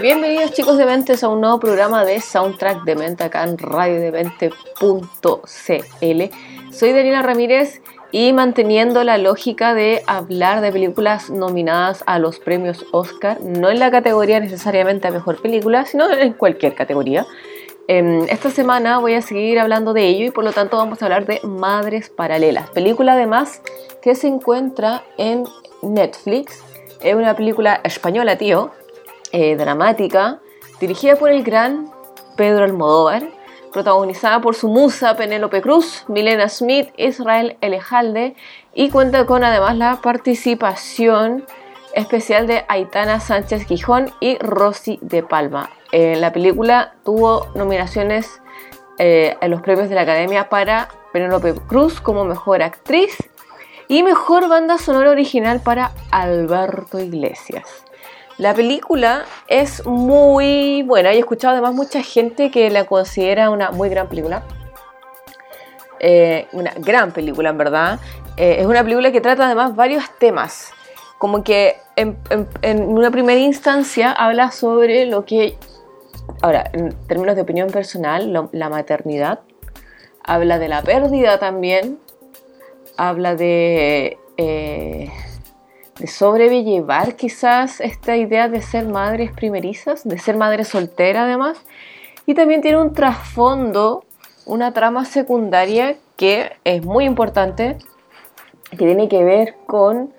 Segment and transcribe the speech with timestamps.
[0.00, 4.52] Bienvenidos chicos de Mentes a un nuevo programa de Soundtrack de Mente acá en radiodemente.cl.
[6.70, 7.82] Soy Daniela Ramírez
[8.12, 13.80] y manteniendo la lógica de hablar de películas nominadas a los premios Oscar, no en
[13.80, 17.26] la categoría necesariamente a mejor película, sino en cualquier categoría.
[17.88, 21.06] Em, Esta semana voy a seguir hablando de ello y por lo tanto vamos a
[21.06, 23.62] hablar de Madres Paralelas, película además
[24.00, 25.42] que se encuentra en
[25.82, 26.62] Netflix.
[27.02, 28.70] Es una película española, tío,
[29.32, 30.40] eh, dramática,
[30.80, 31.90] dirigida por el gran
[32.36, 33.24] Pedro Almodóvar,
[33.72, 38.34] protagonizada por su musa Penélope Cruz, Milena Smith, Israel Elejalde
[38.74, 41.44] y cuenta con además la participación
[41.94, 45.70] especial de Aitana Sánchez Gijón y Rosy de Palma.
[45.92, 48.40] Eh, la película tuvo nominaciones
[48.98, 53.16] eh, en los premios de la Academia para Penélope Cruz como mejor actriz
[53.88, 57.87] y mejor banda sonora original para Alberto Iglesias.
[58.38, 63.88] La película es muy buena he escuchado además mucha gente que la considera una muy
[63.88, 64.44] gran película.
[65.98, 67.98] Eh, una gran película, en verdad.
[68.36, 70.70] Eh, es una película que trata además varios temas.
[71.18, 72.16] Como que en,
[72.84, 75.58] una primera instancia habla sobre lo que,
[76.40, 79.40] ahora, en términos de opinión personal, la maternidad.
[80.22, 81.98] Habla de la pérdida también.
[82.96, 84.16] Habla de...
[84.36, 85.10] eh,
[85.98, 91.58] de sobrellevar quizás esta idea de ser madres primerizas, de ser madre soltera además.
[92.26, 94.04] Y también tiene un trasfondo,
[94.46, 97.76] una trama secundaria que es muy importante,
[98.70, 100.12] que tiene que ver con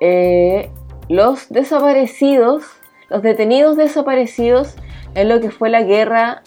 [0.00, 0.70] eh,
[1.08, 2.64] los desaparecidos,
[3.08, 4.76] los detenidos desaparecidos
[5.14, 6.42] en lo que fue la guerra,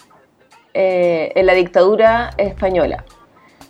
[0.74, 3.04] eh, en la dictadura española.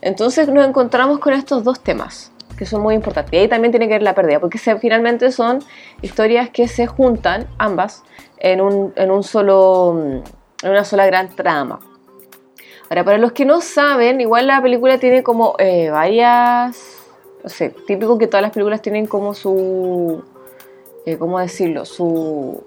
[0.03, 3.33] Entonces nos encontramos con estos dos temas que son muy importantes.
[3.33, 5.61] Y ahí también tiene que ver la pérdida, porque finalmente son
[6.03, 8.03] historias que se juntan, ambas,
[8.37, 11.81] en, un, en, un solo, mm, en una sola gran trama.
[12.91, 16.99] Ahora, para los que no saben, igual la película tiene como eh, varias...
[17.43, 20.23] No sé, típico que todas las películas tienen como su...
[21.07, 21.87] eh, ¿Cómo decirlo?
[21.87, 22.63] Su...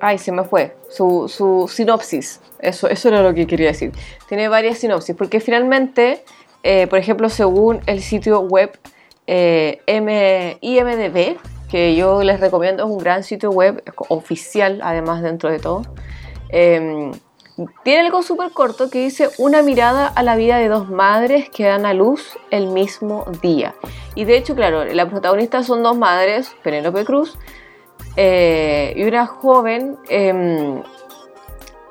[0.00, 0.76] Ay, se me fue.
[0.90, 2.42] Su, su sinopsis.
[2.58, 3.92] Eso, eso era lo que quería decir.
[4.28, 6.22] Tiene varias sinopsis, porque finalmente,
[6.64, 8.76] eh, por ejemplo, según el sitio web
[9.28, 9.80] eh,
[10.60, 11.38] IMDB,
[11.70, 15.82] que yo les recomiendo, es un gran sitio web oficial, además, dentro de todo.
[16.48, 17.12] eh,
[17.84, 21.64] tiene algo súper corto que dice una mirada a la vida de dos madres que
[21.64, 23.74] dan a luz el mismo día.
[24.16, 27.38] Y de hecho, claro, las protagonistas son dos madres, Penélope Cruz,
[28.16, 30.82] eh, y una joven, eh,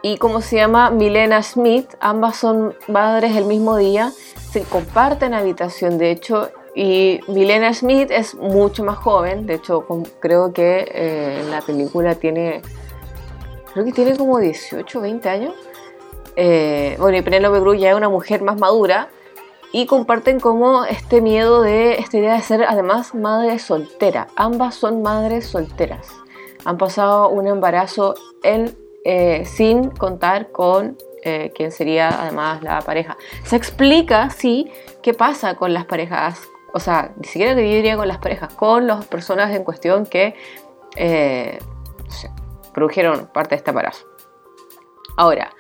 [0.01, 4.11] y como se llama Milena Smith, ambas son madres el mismo día,
[4.53, 9.83] se comparten habitación de hecho, y Milena Smith es mucho más joven, de hecho
[10.19, 12.61] creo que eh, en la película tiene,
[13.73, 15.55] creo que tiene como 18 20 años.
[16.35, 19.09] Eh, bueno, y Penélope Cruz ya es una mujer más madura,
[19.71, 24.27] y comparten como este miedo de esta idea de ser además madre soltera.
[24.35, 26.07] Ambas son madres solteras.
[26.63, 33.17] Han pasado un embarazo en, eh, sin contar con eh, sería además la pareja.
[33.43, 36.41] Se explica, sí, qué pasa con las parejas,
[36.73, 40.35] o sea, ni siquiera diría con las parejas, con las personas en cuestión que
[40.95, 41.59] eh,
[42.73, 44.05] produjeron parte de este embarazo.
[45.15, 45.51] Ahora,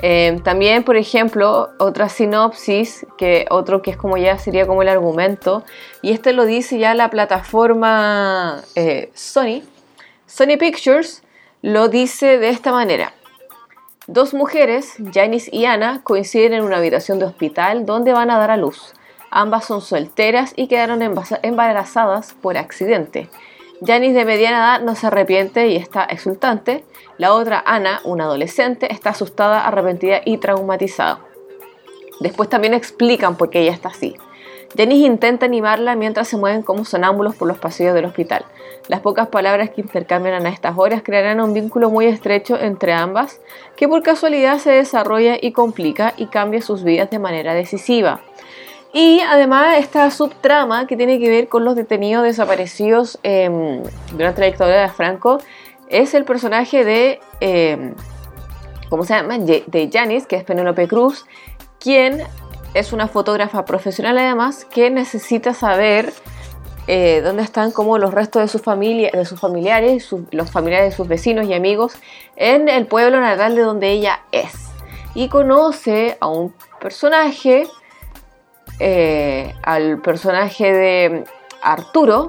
[0.00, 4.88] eh, también, por ejemplo, otra sinopsis, que otro que es como ya sería como el
[4.88, 5.64] argumento,
[6.00, 9.62] y este lo dice ya la plataforma eh, Sony.
[10.26, 11.22] Sony Pictures
[11.60, 13.12] lo dice de esta manera.
[14.08, 18.50] Dos mujeres, Janice y Anna, coinciden en una habitación de hospital donde van a dar
[18.50, 18.94] a luz.
[19.30, 21.02] Ambas son solteras y quedaron
[21.42, 23.28] embarazadas por accidente.
[23.80, 26.84] Janice de mediana edad no se arrepiente y está exultante.
[27.16, 31.20] La otra, Ana, una adolescente, está asustada, arrepentida y traumatizada.
[32.18, 34.16] Después también explican por qué ella está así.
[34.76, 38.44] Janice intenta animarla mientras se mueven como sonámbulos por los pasillos del hospital.
[38.92, 43.40] Las pocas palabras que intercambian a estas horas crearán un vínculo muy estrecho entre ambas,
[43.74, 48.20] que por casualidad se desarrolla y complica y cambia sus vidas de manera decisiva.
[48.92, 53.80] Y además esta subtrama que tiene que ver con los detenidos desaparecidos eh,
[54.14, 55.38] durante la dictadura de Franco
[55.88, 57.94] es el personaje de eh,
[58.90, 59.38] ¿cómo se llama?
[59.38, 61.24] De Janice, que es Penélope Cruz,
[61.80, 62.22] quien
[62.74, 66.12] es una fotógrafa profesional además que necesita saber
[66.94, 71.46] eh, dónde están como los restos de, de sus familiares, los familiares de sus vecinos
[71.46, 71.94] y amigos
[72.36, 74.52] en el pueblo natal de donde ella es.
[75.14, 76.52] Y conoce a un
[76.82, 77.66] personaje,
[78.78, 81.24] eh, al personaje de
[81.62, 82.28] Arturo,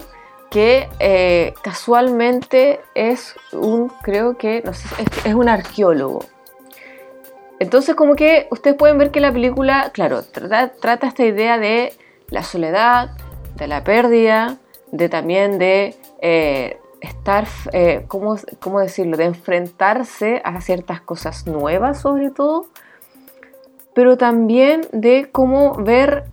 [0.49, 4.87] que eh, casualmente es un, creo que, no sé,
[5.25, 6.23] es un arqueólogo.
[7.59, 11.91] Entonces como que ustedes pueden ver que la película, claro, trata, esta idea de
[12.29, 13.11] la soledad,
[13.55, 14.57] de la pérdida,
[14.91, 22.01] de también de eh, estar, eh, ¿cómo, ¿cómo, decirlo?, de enfrentarse a ciertas cosas nuevas
[22.01, 22.67] sobre todo,
[23.93, 26.25] pero también de cómo ver,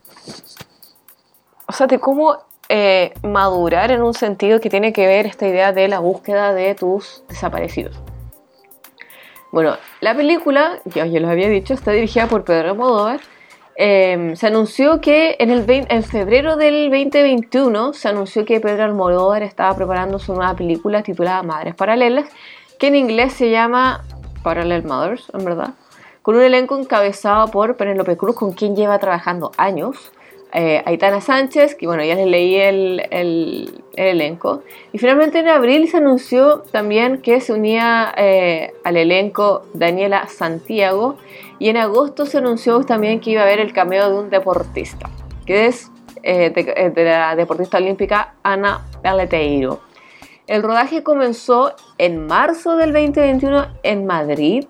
[1.66, 2.38] o sea, de cómo
[2.68, 6.74] eh, madurar en un sentido que tiene que ver esta idea de la búsqueda de
[6.74, 8.00] tus desaparecidos.
[9.50, 13.20] Bueno, la película, ya yo les había dicho, está dirigida por Pedro Almodóvar.
[13.82, 19.74] Em, se anunció que en, el febrero del 2021 se anunció que Pedro Almodóvar estaba
[19.74, 22.28] preparando su nueva película titulada Madres Paralelas,
[22.78, 24.04] que en inglés se llama
[24.42, 25.70] Parallel Mothers, en verdad,
[26.20, 30.12] con un elenco encabezado por Penélope Cruz, con quien lleva trabajando años
[30.52, 34.62] eh, Aitana Sánchez, que bueno, ya les leí el, el, elenco.
[34.92, 41.16] Y finalmente en abril se anunció también que se unía eh, al elenco Daniela Santiago.
[41.60, 45.08] Y en agosto se anunció también que iba a haber el cameo de un deportista,
[45.46, 45.92] que es
[46.24, 49.80] eh, de, de, la deportista olímpica Ana Peleteiro.
[50.48, 54.64] El rodaje comenzó en marzo del 2021 en Madrid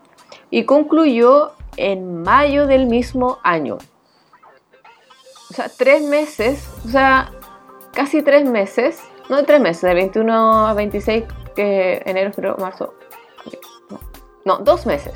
[0.51, 3.79] y concluyó en mayo del mismo año
[5.51, 7.31] o sea, tres meses, o sea,
[7.93, 11.25] casi tres meses, no tres meses, de 21 a 26,
[11.57, 12.95] que enero, febrero, marzo,
[14.45, 15.15] no, dos meses.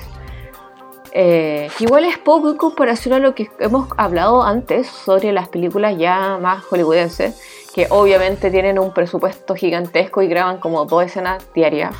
[1.16, 5.96] Eh, igual es poco en comparación a lo que hemos hablado antes sobre las películas
[5.96, 7.40] ya más hollywoodenses,
[7.72, 11.94] que obviamente tienen un presupuesto gigantesco y graban como dos escenas diarias.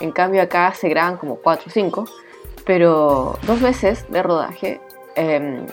[0.00, 2.06] En cambio acá se graban como cuatro o cinco,
[2.66, 4.80] pero dos meses de rodaje.
[5.14, 5.66] Em,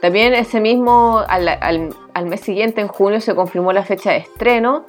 [0.00, 4.86] también ese mismo, al, mes siguiente, en junio, se confirmó la fecha de estreno.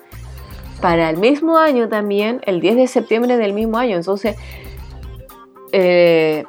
[0.80, 3.96] Para el mismo año también, el 10 de septiembre del mismo año.
[3.96, 4.36] Entonces,
[5.72, 6.44] eh,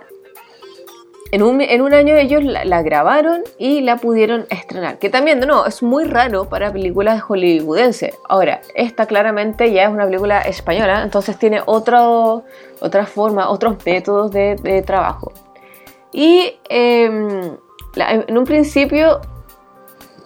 [1.34, 1.42] en,
[1.82, 4.98] un, año ellos la, grabaron y la pudieron estrenar.
[4.98, 8.14] Que también, no, es muy raro para películas hollywoodenses.
[8.28, 12.44] Ahora, esta claramente ya es una película española, entonces tiene otro,
[12.80, 15.32] otra forma, otros métodos de, trabajo.
[16.12, 17.56] Y em,
[17.96, 19.20] en un principio,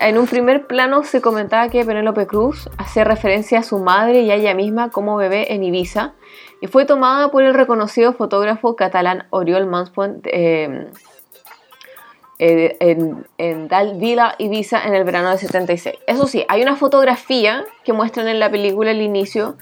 [0.00, 4.30] en un primer plano se comentaba que Penélope Cruz hacía referencia a su madre y
[4.30, 6.12] a ella misma como bebé en Ibiza
[6.60, 10.86] y fue tomada por el reconocido fotógrafo catalán Oriol Manspont em,
[12.38, 13.68] en, en
[13.98, 15.96] Vila Ibiza en el verano de 76.
[16.06, 19.56] Eso sí, hay una fotografía que muestran en la película al inicio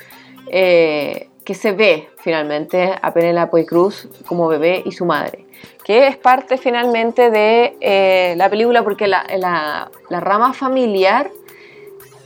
[0.48, 5.46] eh, que se ve finalmente a Penélope Cruz como bebé y su madre
[5.84, 11.30] que es parte finalmente de eh, la película porque la, la, rama familiar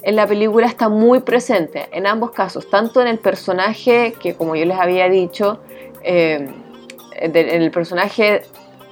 [0.03, 4.57] en la película está muy presente en ambos casos, tanto en el personaje que como
[4.57, 5.61] yo les había dicho,
[6.03, 6.49] eh,
[7.13, 8.43] en, el personaje,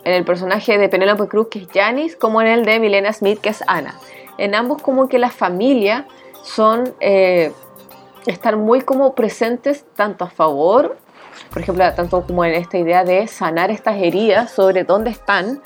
[0.05, 3.41] en el personaje de Penélope Cruz que es Janice, como en el de Milena Smith
[3.41, 3.95] que es Ana.
[4.37, 6.07] En ambos como que la familia
[6.43, 6.95] son...
[7.01, 7.53] Eh,
[8.27, 10.99] están muy como presentes tanto a favor
[11.51, 15.61] por ejemplo, tanto como en esta idea de sanar estas heridas sobre dónde están.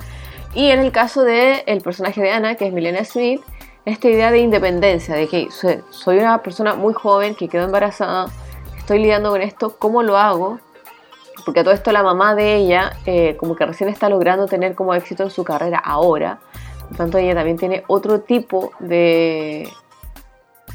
[0.55, 3.41] Y en el caso del el personaje de Ana, que es Milena Smith,
[3.85, 8.27] esta idea de independencia, de que soy una persona muy joven que quedó embarazada,
[8.77, 10.61] estoy lidiando con esto, ¿cómo lo hago?
[11.45, 14.75] Porque a todo esto la mamá de ella eh, como que recién está logrando tener
[14.75, 16.39] como éxito en su carrera ahora.
[16.89, 19.69] Por tanto, ella también tiene otro tipo de,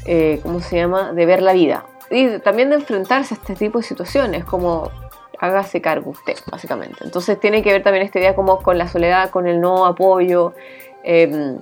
[0.04, 3.78] eh, ¿cómo se llama?, de ver la vida y también de enfrentarse a este tipo
[3.78, 4.90] de situaciones, como
[5.38, 6.96] hágase cargo usted, básicamente.
[7.04, 10.54] Entonces tiene que ver también esta idea como con la soledad, con el no apoyo.
[11.04, 11.58] Em,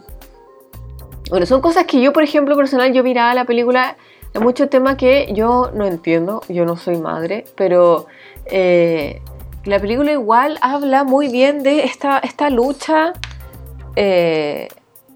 [1.31, 3.97] bueno, son cosas que yo, por ejemplo, personal, yo miraba la película,
[4.35, 8.07] hay muchos temas que yo no entiendo, yo no soy madre, pero
[8.47, 9.21] eh,
[9.65, 13.13] la película igual habla muy bien de esta, esta lucha
[13.97, 14.69] eh,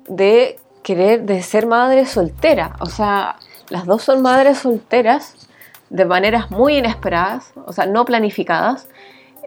[0.09, 2.77] de querer, de ser madre soltera.
[2.81, 3.37] O sea,
[3.69, 5.49] las dos son madres solteras
[5.91, 8.89] de maneras muy inesperadas, o sea, no planificadas,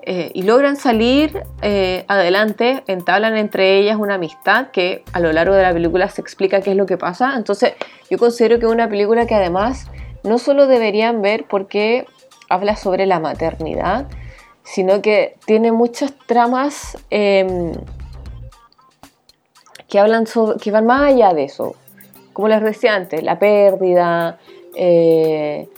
[0.06, 5.56] eh, y logran salir eh, adelante, entablan entre ellas una amistad que a lo largo
[5.56, 7.36] de la película se explica qué es lo que pasa.
[7.38, 7.74] Entonces,
[8.10, 9.90] yo considero que es una película que además
[10.24, 12.06] no solo deberían ver porque
[12.50, 14.08] habla sobre la maternidad,
[14.64, 17.72] sino que tiene muchas tramas em,
[19.88, 21.76] que hablan sobre, que van más allá de eso.
[22.34, 24.38] Como les decía antes, la pérdida,
[24.76, 25.70] eh,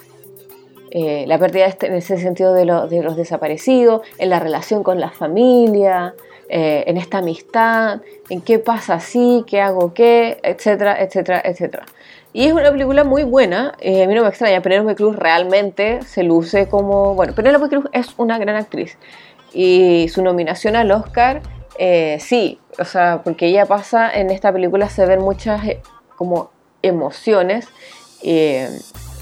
[0.97, 5.09] eh, la pérdida este, en ese sentido de, los desaparecidos, en la relación con la
[5.09, 6.15] familia,
[6.47, 7.99] eh, en esta amistad,
[8.29, 11.85] en qué pasa así, qué hago qué, etcétera, etcétera, etcétera.
[12.31, 16.23] Y es una película muy buena, a mí no me extraña, Penélope Cruz realmente se
[16.23, 18.97] luce como, bueno, Penélope Cruz es una gran actriz
[19.53, 21.41] y su nominación al Oscar,
[22.19, 25.61] sí, o sea, porque ella pasa en esta película, se ven muchas
[26.15, 27.67] como emociones
[28.23, 28.69] eh,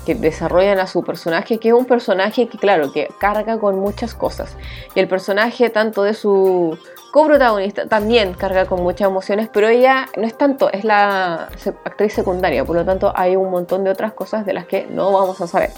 [0.06, 4.14] que desarrollan a su personaje, que es un personaje que, claro, que carga con muchas
[4.14, 4.56] cosas.
[4.96, 6.78] Y el personaje, tanto de su
[7.12, 11.50] coprotagonista, también carga con muchas emociones, pero ella no es tanto, es la
[11.86, 15.12] actriz secundaria, por lo tanto hay un montón de otras cosas de las que no
[15.12, 15.70] vamos a saber.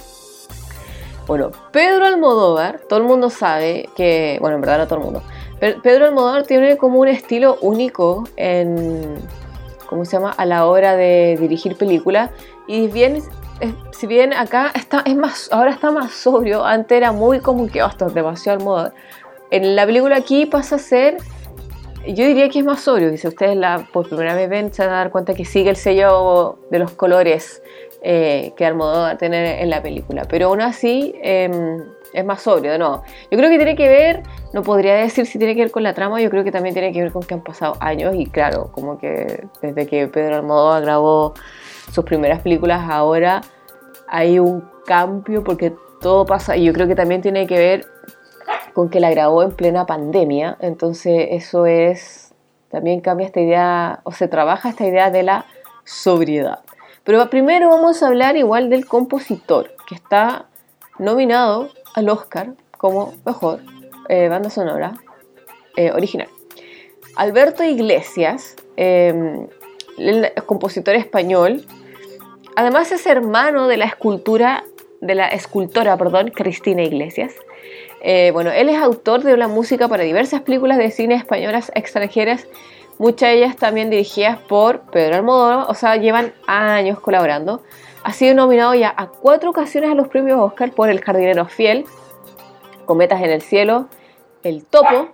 [1.28, 5.24] Bueno, Pedro Almodóvar, todo el mundo sabe que, bueno, en verdad no todo el mundo,
[5.60, 9.16] pero Pedro Almodóvar tiene como un estilo único en,
[9.88, 12.30] ¿cómo se llama?, a la hora de dirigir películas.
[12.68, 13.22] Y bien,
[13.92, 17.82] si bien acá está, es más, ahora está más sobrio, antes era muy como que,
[17.82, 18.92] hasta oh, demasiado modo.
[19.52, 21.18] En la película aquí pasa a ser,
[22.06, 24.84] yo diría que es más sobrio, y si ustedes la por primera vez ven, se
[24.86, 27.62] van a dar cuenta que sigue el sello de los colores
[28.02, 30.26] eh, que Almodóvar tiene en la película.
[30.30, 31.84] Pero aún así, em,
[32.14, 33.04] es más sobrio, no.
[33.32, 35.94] Yo creo que tiene que ver, no podría decir si tiene que ver con la
[35.94, 38.70] trama, yo creo que también tiene que ver con que han pasado años y claro,
[38.74, 41.34] como que desde que Pedro Almodóvar grabó
[41.92, 43.42] sus primeras películas ahora
[44.08, 47.86] hay un cambio porque todo pasa y yo creo que también tiene que ver
[48.74, 52.34] con que la grabó en plena pandemia, entonces eso es,
[52.70, 55.46] también cambia esta idea o se trabaja esta idea de la
[55.86, 56.60] sobriedad.
[57.06, 60.46] Pero primero vamos a hablar igual del compositor, que está
[61.00, 63.62] nominado al Oscar como mejor
[64.10, 64.94] eh, banda sonora
[65.78, 66.28] eh, original.
[67.16, 69.48] Alberto Iglesias, em,
[69.98, 71.66] el compositor español,
[72.56, 74.64] además es hermano de la escultura
[75.02, 77.34] de la escultora, perdón, Cristina Iglesias.
[78.02, 82.48] Eh, bueno, él es autor de la música para diversas películas de cine españolas extranjeras,
[82.98, 87.62] muchas de ellas también dirigidas por Pedro Almodóvar, o sea, llevan años colaborando.
[88.04, 91.86] Ha sido nominado ya a cuatro ocasiones a los premios Oscar por El jardinero fiel,
[92.86, 93.88] Cometas en el cielo,
[94.44, 95.10] El topo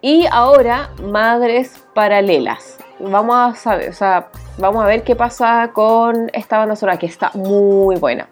[0.00, 2.78] y ahora Madres paralelas.
[2.98, 7.06] Vamos a saber, o sea, vamos a ver qué pasa con esta banda sonora que
[7.06, 8.28] está muy buena.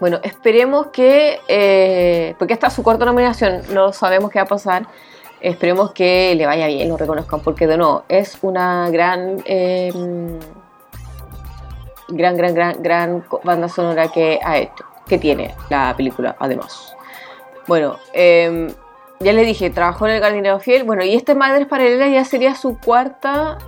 [0.00, 4.48] Bueno, esperemos que, eh, porque esta es su cuarta nominación, no sabemos qué va a
[4.48, 4.86] pasar.
[5.40, 9.90] Esperemos que le vaya bien, lo reconozcan, porque de nuevo es una gran eh,
[12.10, 16.94] gran, gran, gran, gran banda sonora que ha hecho, que tiene la película, además.
[17.66, 18.72] Bueno, em,
[19.22, 20.84] ya le dije, trabajó en El Gardinero Fiel.
[20.84, 23.58] Bueno, y este Madres Paralelas ya sería su cuarta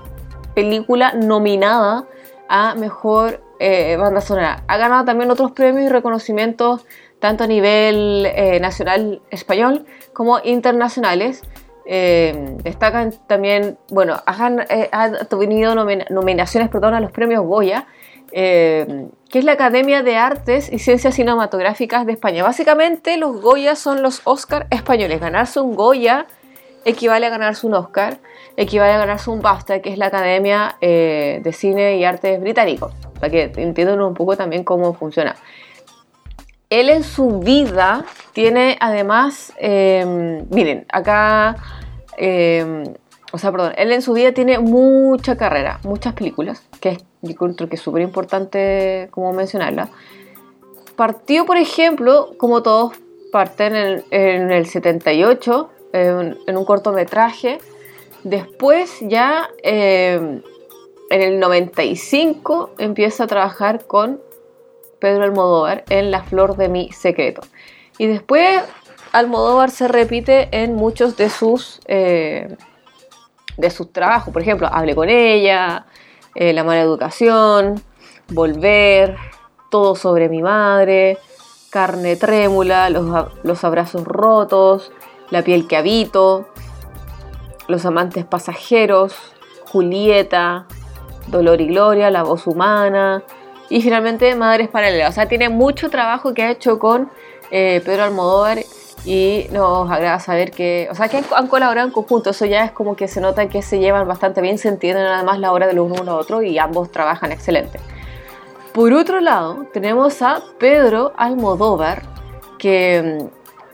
[0.54, 2.06] película nominada
[2.48, 4.64] a mejor eh, banda sonora.
[4.66, 6.86] Ha ganado también otros premios y reconocimientos,
[7.20, 11.42] tanto a nivel eh, nacional español como internacionales.
[11.84, 14.88] Em, destacan también, bueno, han, eh,
[15.28, 17.86] tenido nominaciones perdón, a los premios Goya
[18.32, 22.42] eh, que es la Academia de Artes y Ciencias Cinematográficas de España.
[22.42, 25.20] Básicamente los Goya son los Oscar españoles.
[25.20, 26.26] Ganarse un Goya
[26.84, 28.18] equivale a ganarse un Oscar,
[28.56, 32.90] equivale a ganarse un BAFTA, que es la Academia eh, de Cine y Artes británico,
[33.20, 35.36] para que entiendan un poco también cómo funciona.
[36.70, 41.56] Él en su vida tiene además, eh, miren, acá
[43.32, 47.68] o sea, perdón, él en su vida tiene mucha carrera, muchas películas, que yo encuentro
[47.68, 49.88] que es súper importante como mencionarla.
[50.96, 52.94] Partió, por ejemplo, como todos
[53.30, 57.58] parten en, el 78, en, un cortometraje.
[58.24, 60.40] Después ya eh,
[61.10, 64.20] en el 95 empieza a trabajar con
[64.98, 67.42] Pedro Almodóvar en La Flor de mi Secreto.
[67.98, 68.62] Y después
[69.12, 71.80] Almodóvar se repite en muchos de sus...
[71.86, 72.56] Eh,
[73.56, 74.32] de sus trabajos.
[74.32, 75.86] Por ejemplo, Hable con ella,
[76.34, 77.82] eh, La mala educación,
[78.28, 79.16] Volver,
[79.70, 81.18] Todo sobre mi madre,
[81.70, 84.92] Carne trémula, los, abrazos rotos,
[85.30, 86.46] La piel que habito,
[87.68, 89.14] Los amantes pasajeros,
[89.66, 90.66] Julieta,
[91.28, 93.22] Dolor y Gloria, La voz humana
[93.70, 95.10] y finalmente Madres paralelas.
[95.10, 97.10] O sea, tiene mucho trabajo que ha hecho con
[97.50, 98.58] eh, Pedro Almodóvar
[99.04, 102.70] y nos agrada saber que, o sea, que han, colaborado en conjunto, eso ya es
[102.70, 105.80] como que se nota que se llevan bastante bien, se entienden además la hora del
[105.80, 107.80] uno uno otro y ambos trabajan excelente.
[108.72, 112.02] Por otro lado, tenemos a Pedro Almodóvar,
[112.58, 113.18] que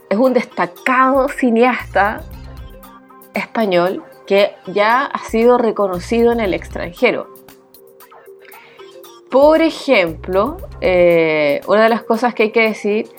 [0.09, 2.23] es un destacado cineasta
[3.33, 7.27] español que ya ha sido reconocido en el extranjero.
[9.29, 13.09] Por ejemplo, eh, una de las cosas que hay que decir,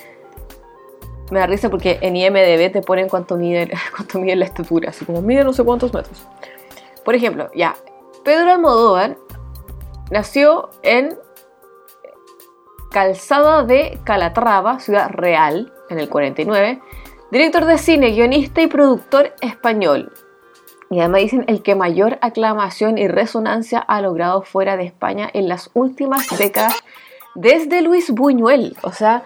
[1.31, 5.05] me da risa porque en IMDB te ponen cuánto mide, cuánto mide la estatura, así
[5.05, 6.27] como mide no sé cuántos metros.
[7.05, 7.77] Por ejemplo, ya,
[8.25, 9.17] Pedro Almodóvar
[10.11, 11.17] nació en
[12.91, 16.81] Calzada de Calatrava, ciudad real, en el 49,
[17.31, 20.13] director de cine, guionista y productor español.
[20.91, 25.49] Y además dicen el que mayor aclamación y resonancia ha logrado fuera de España en
[25.49, 26.75] las últimas décadas
[27.37, 28.77] desde Luis Buñuel.
[28.83, 29.23] O sea,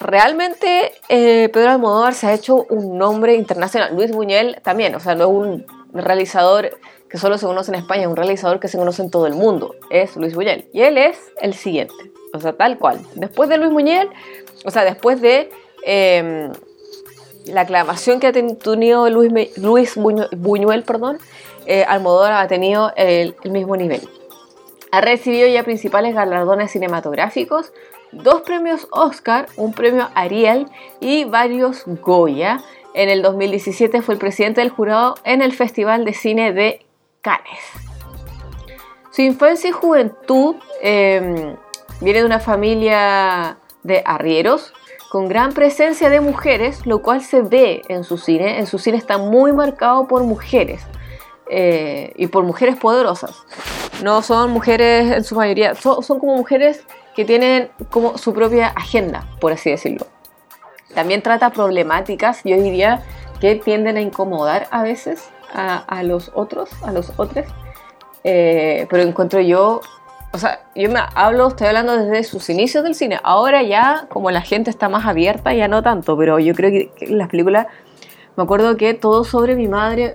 [0.00, 3.94] realmente eh, Pedro Almodóvar se ha hecho un nombre internacional.
[3.94, 6.70] Luis Buñuel también, o sea, no es un realizador
[7.08, 9.34] que solo se conoce en España, es un realizador que se conoce en todo el
[9.34, 9.74] mundo.
[9.90, 10.68] Es Luis Buñuel.
[10.72, 11.94] Y él es el siguiente.
[12.32, 13.00] O sea, tal cual.
[13.14, 14.08] Después de Luis Buñuel,
[14.64, 15.50] o sea, después de
[15.84, 16.52] em,
[17.46, 21.18] la aclamación que ha tenido Luis, Buñuel, perdón,
[21.66, 24.08] eh, Almodóvar ha tenido el, mismo nivel.
[24.92, 27.72] Ha recibido ya principales galardones cinematográficos,
[28.12, 30.66] dos premios Oscar, un premio Ariel
[31.00, 32.60] y varios Goya.
[32.94, 36.84] En el 2017 fue el presidente del jurado en el Festival de Cine de
[37.20, 37.60] Cannes.
[39.10, 41.56] Su infancia y juventud em,
[42.00, 44.72] viene de una familia de arrieros
[45.10, 48.60] con gran presencia de mujeres, lo cual se ve en su cine.
[48.60, 50.82] En su cine está muy marcado por mujeres
[51.48, 53.42] eh, y por mujeres poderosas.
[54.04, 56.86] No son mujeres en su mayoría, son, como mujeres
[57.20, 60.06] que tienen como su propia agenda, por así decirlo.
[60.94, 63.02] También trata problemáticas, yo diría,
[63.40, 67.44] que tienden a incomodar a veces a, los otros, a los otros.
[68.24, 69.82] Eh, pero encuentro yo
[70.32, 73.20] o sea, yo me hablo, estoy hablando desde sus inicios del cine.
[73.22, 76.90] Ahora ya, como la gente está más abierta, ya no tanto, pero yo creo que,
[77.04, 77.66] en las películas,
[78.36, 80.14] me acuerdo que todo sobre mi madre,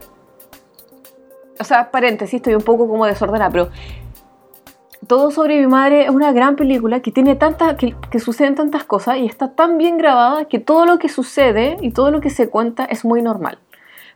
[1.60, 3.70] o sea, paréntesis, estoy un poco como desordenada, pero
[5.06, 8.84] todo sobre mi madre es una gran película que tiene tantas, que, que, suceden tantas
[8.84, 12.30] cosas y está tan bien grabada que todo lo que sucede y todo lo que
[12.30, 13.60] se cuenta es muy normal.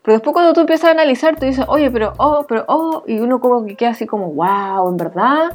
[0.03, 3.19] Pero después cuando tú empiezas a analizar, tú dices, oye, pero, oh, pero, oh, y
[3.19, 5.49] uno como que queda así como, wow, en verdad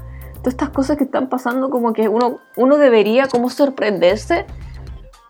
[0.44, 4.44] todas estas cosas que están pasando como que uno, uno debería como sorprenderse,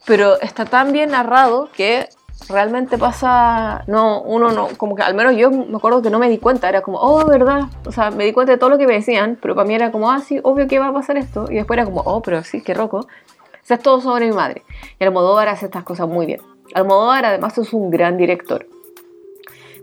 [0.07, 2.09] pero está tan bien narrado que
[2.49, 6.29] realmente pasa, no, uno no, como que al menos yo me acuerdo que no me
[6.29, 8.87] di cuenta, era como, oh, verdad, o sea, me di cuenta de todo lo que
[8.87, 11.47] me decían, pero para mí era como, ah, sí, obvio que va a pasar esto,
[11.51, 12.99] y después era como, oh, pero sí, qué roco.
[12.99, 14.63] O sea, es todo sobre mi madre.
[15.01, 16.41] Y Almodóvar hace estas cosas muy bien.
[16.75, 18.67] Almodóvar además es un gran director.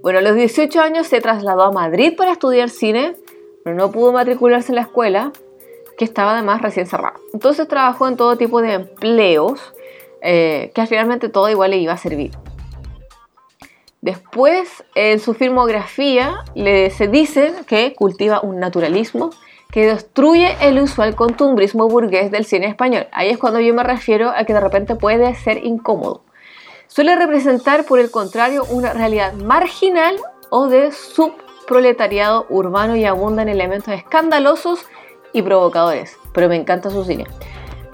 [0.04, 3.16] Bueno, a los 18 años se trasladó a Madrid para estudiar cine
[3.64, 5.32] pero no pudo matricularse en la escuela,
[5.98, 7.16] que estaba además recién cerrada.
[7.34, 9.74] Entonces trabajó en todo tipo de empleos,
[10.22, 12.32] eh, que finalmente todo igual le iba a servir.
[14.02, 19.30] Después, en su filmografía, se dice que cultiva un naturalismo
[19.72, 23.08] que destruye el usual costumbrismo burgués del cine español.
[23.12, 26.24] Ahí es cuando yo me refiero a que de repente puede ser incómodo.
[26.88, 30.18] Suele representar, por el contrario, una realidad marginal
[30.50, 31.34] o de sub
[31.68, 34.86] proletariado urbano y abunda en elementos escandalosos
[35.32, 37.28] y provocadores, pero me encanta su cine.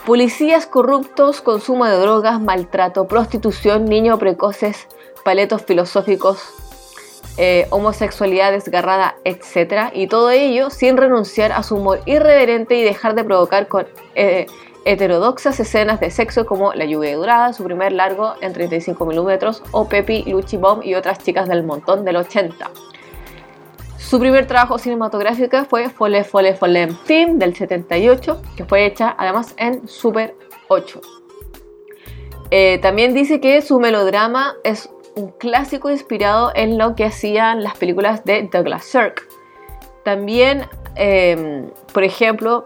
[0.05, 4.87] Policías corruptos, consumo de drogas, maltrato, prostitución, niños precoces,
[5.27, 6.39] paletos filosóficos,
[7.37, 9.91] eh, homosexualidad desgarrada, etc.
[9.93, 14.45] Y todo ello sin renunciar a su humor irreverente y dejar de provocar con eh,
[14.85, 19.89] heterodoxas escenas de sexo como La lluvia dorada, su primer largo en 35 milímetros, o
[19.89, 22.71] Pepi, Luchi Bomb y otras chicas del montón del 80.
[23.97, 29.53] Su primer trabajo cinematográfico fue Fole Fole Fole Team del 78, que fue hecha además
[29.57, 30.35] en Super
[30.69, 31.01] 8.
[32.49, 37.77] Eh, también dice que su melodrama es un clásico inspirado en lo que hacían las
[37.77, 39.27] películas de Douglas Sirk.
[40.05, 42.65] También, em, por ejemplo,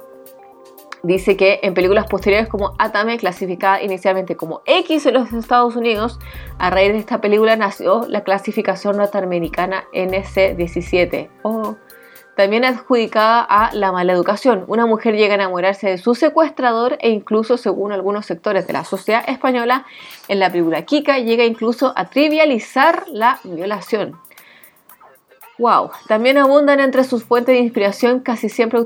[1.02, 6.20] dice que en películas posteriores como Atame, clasificada inicialmente como X en los Estados Unidos,
[6.60, 11.78] a raíz de esta película nació la clasificación norteamericana NC-17, o
[12.42, 14.66] también adjudicada a la mala educación.
[14.68, 18.84] Una mujer llega a enamorarse de su secuestrador e incluso, según algunos sectores de la
[18.84, 19.86] sociedad española,
[20.28, 24.18] en la película Kika llega incluso a trivializar la violación.
[25.60, 28.80] Wow, también abundan entre sus fuentes de inspiración casi siempre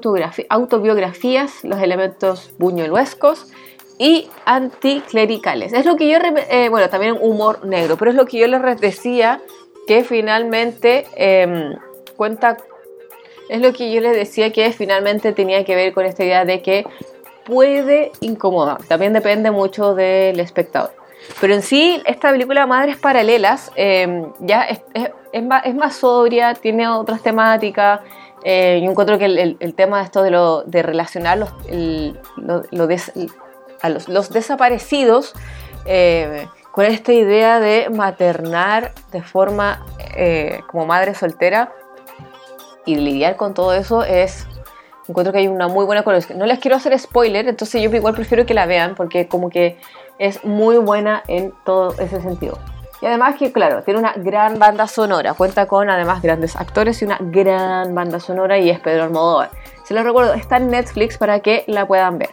[0.50, 3.54] autobiografías, los elementos buñueluescos
[3.98, 5.72] y anticlericales.
[5.72, 6.18] Es lo que yo,
[6.50, 9.40] eh, bueno, también humor negro, pero es lo que yo les decía
[9.88, 11.74] que finalmente em,
[12.18, 12.58] cuenta,
[13.50, 16.62] es lo que yo les decía que finalmente tenía que ver con esta idea de
[16.62, 16.86] que
[17.46, 20.92] puede incomodar, también depende mucho del espectador.
[21.42, 26.88] Pero en sí, esta película Madres Paralelas eh, ya es, más, es más sobria, tiene
[26.88, 28.02] otras temáticas.
[28.44, 31.50] Eh, yo encuentro que el, tema de esto de, lo, de relacionar los,
[33.82, 35.34] a los, desaparecidos
[35.86, 39.84] eh, con esta idea de maternar de forma
[40.16, 41.72] eh, como madre soltera
[42.86, 44.48] y lidiar con todo eso es
[45.08, 46.38] encuentro que hay una muy buena colaboración.
[46.38, 49.78] No les quiero hacer spoiler, entonces yo igual prefiero que la vean porque como que
[50.18, 52.58] es muy buena en todo ese sentido.
[53.02, 57.06] Y además que, claro, tiene una gran banda sonora, cuenta con además grandes actores y
[57.06, 59.52] una gran banda sonora y es Pedro Almodóvar.
[59.84, 62.30] Se los recuerdo, está en Netflix para que la puedan ver.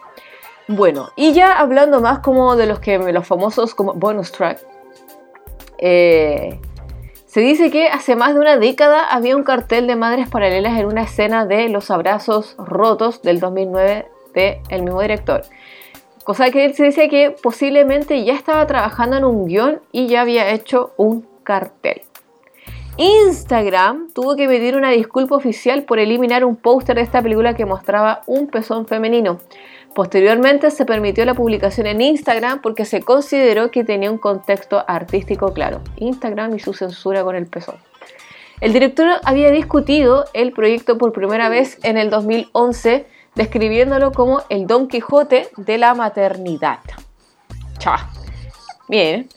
[0.69, 4.61] Bueno, y ya hablando más como de los que los famosos como bonus track,
[5.79, 6.61] eh,
[7.33, 10.85] se dice que hace más de una década había un cartel de madres paralelas en
[10.85, 15.41] una escena de Los Abrazos Rotos del 2009 del el mismo director.
[16.25, 20.51] Cosa que se dice que posiblemente ya estaba trabajando en un guion y ya había
[20.51, 22.03] hecho un cartel.
[22.99, 27.65] Instagram tuvo que pedir una disculpa oficial por eliminar un póster de esta película que
[27.65, 29.39] mostraba un pezón femenino.
[29.95, 35.53] Posteriormente se permitió la publicación en Instagram porque se consideró que tenía un contexto artístico
[35.53, 35.83] claro.
[35.97, 37.77] Instagram y su censura con el pezón.
[38.63, 44.67] El director había discutido el proyecto por primera vez en el 2011, describiéndolo como el
[44.67, 46.79] Don Quijote de la maternidad.
[47.79, 48.09] Cha.
[48.89, 49.29] Bien.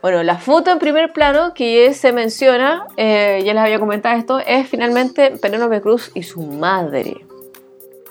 [0.00, 4.38] Bueno, la foto en primer plano que se menciona, eh, ya les había comentado esto,
[4.38, 7.24] es finalmente Penélope Cruz y su madre.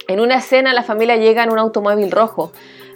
[0.07, 2.51] En una escena la familia llega en un automóvil rojo.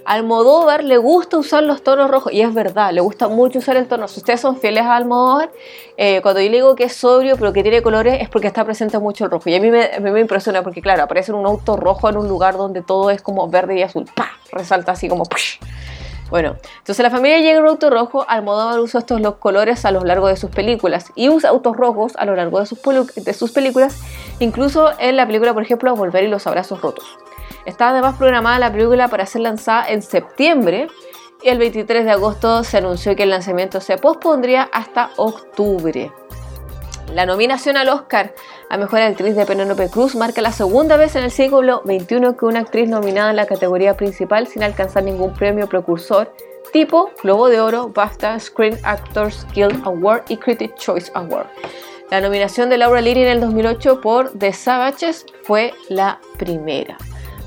[0.05, 3.87] Almodóvar le gusta usar los tonos rojos, y es verdad, le gusta mucho usar el
[3.87, 4.07] tono.
[4.07, 5.51] Si ustedes son fieles a Almodóvar,
[5.97, 8.63] eh, cuando yo le digo que es sobrio pero que tiene colores, es porque está
[8.63, 9.49] presente mucho el rojo.
[9.49, 12.27] Y a mí me, me impresiona porque, claro, aparece en un auto rojo en un
[12.29, 14.05] lugar donde todo es como verde y azul.
[14.15, 14.31] ¡Pah!
[14.51, 15.23] Resalta así como...
[15.25, 15.57] ¡push!
[16.29, 20.01] Bueno, entonces la familia llega un auto rojo, Almodóvar usa estos los colores a lo
[20.01, 22.79] largo de sus películas y usa autos rojos a lo largo de sus,
[23.15, 23.99] de sus películas,
[24.39, 27.17] incluso en la película, por ejemplo, Volver y los Abrazos Rotos.
[27.65, 30.87] Está además programada la película para ser lanzada en septiembre
[31.43, 36.11] y el 23 de agosto se anunció que el lanzamiento se pospondría hasta octubre.
[37.13, 38.33] La nominación al Oscar
[38.69, 42.45] a Mejor Actriz de Penélope Cruz marca la segunda vez en el siglo XXI que
[42.45, 46.33] una actriz nominada en la categoría principal sin alcanzar ningún premio precursor,
[46.73, 51.47] tipo Globo de Oro, BAFTA, Screen Actors Guild Award y Critic Choice Award.
[52.11, 56.97] La nominación de Laura Linney en el 2008 por The Savages fue la primera.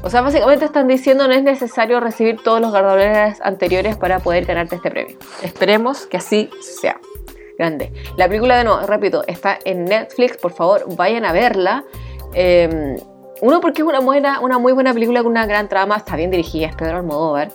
[0.03, 4.47] O sea, básicamente están diciendo no es necesario recibir todos los galardones anteriores para poder
[4.47, 5.19] ganarte este premio.
[5.43, 6.99] Esperemos que así sea
[8.17, 11.85] La película, de nuevo, repito, está en Netflix, por favor, vayan a verla.
[12.35, 12.97] Eh,
[13.43, 16.31] uno, porque es una, buena, una muy buena película con una gran trama, está bien
[16.31, 17.51] dirigida, es Pedro Almodóvar.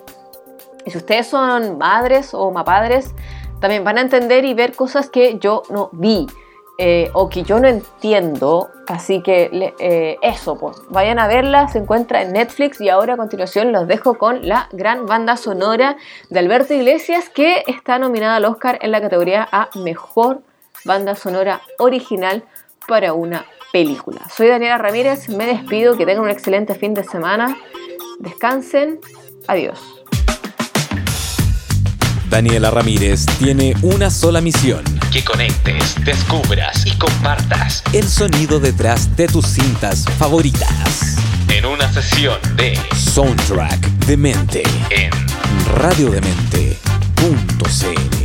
[0.86, 3.13] Y si ustedes son madres o mapadres,
[3.60, 6.28] también van a entender y ver cosas que yo no vi.
[6.78, 11.78] Eh, o que yo no entiendo, así que eh, eso, pues vayan a verla, se
[11.78, 15.96] encuentra en Netflix y ahora a continuación los dejo con la gran banda sonora
[16.30, 20.42] de Alberto Iglesias que está nominada al Oscar en la categoría a Mejor
[20.84, 22.44] Banda Sonora Original
[22.88, 24.22] para una película.
[24.30, 27.58] Soy Daniela Ramírez, me despido, que tengan un excelente fin de semana,
[28.20, 29.00] descansen,
[29.48, 30.05] adiós.
[32.30, 39.28] Daniela Ramírez tiene una sola misión, Que conectes, descubras y compartas el sonido detrás de
[39.28, 41.16] tus cintas favoritas.
[41.50, 44.64] en una sesión de Soundtrack de Mente.
[44.90, 45.12] en
[45.76, 48.25] Radiodemente.cl